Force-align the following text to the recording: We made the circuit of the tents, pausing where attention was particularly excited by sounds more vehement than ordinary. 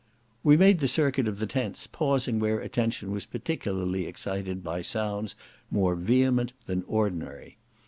We 0.43 0.57
made 0.57 0.79
the 0.79 0.87
circuit 0.87 1.27
of 1.27 1.37
the 1.37 1.45
tents, 1.45 1.85
pausing 1.85 2.39
where 2.39 2.59
attention 2.59 3.11
was 3.11 3.27
particularly 3.27 4.07
excited 4.07 4.63
by 4.63 4.81
sounds 4.81 5.35
more 5.69 5.93
vehement 5.95 6.53
than 6.65 6.83
ordinary. 6.87 7.59